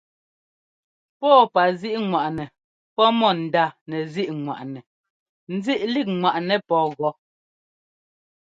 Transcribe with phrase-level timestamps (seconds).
[1.19, 2.43] Pɔ́ɔpazíꞌŋwaꞌnɛ
[2.95, 4.79] pɔ́ mɔ ndánɛzíꞌŋwaꞌnɛ
[5.55, 7.11] nzíꞌlíkŋwaꞌnɛ pɔ́ gɔ́.